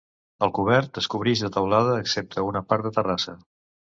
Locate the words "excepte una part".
2.05-2.87